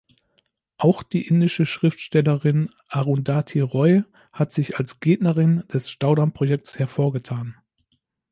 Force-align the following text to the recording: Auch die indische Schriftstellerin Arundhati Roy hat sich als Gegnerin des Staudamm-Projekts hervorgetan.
Auch 0.79 1.03
die 1.03 1.27
indische 1.27 1.67
Schriftstellerin 1.67 2.71
Arundhati 2.87 3.59
Roy 3.61 4.01
hat 4.33 4.51
sich 4.51 4.77
als 4.79 4.99
Gegnerin 4.99 5.63
des 5.71 5.91
Staudamm-Projekts 5.91 6.79
hervorgetan. 6.79 7.55